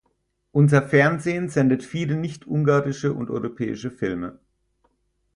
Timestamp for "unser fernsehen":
0.51-1.47